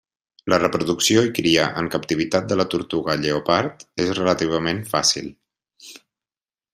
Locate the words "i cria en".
1.27-1.89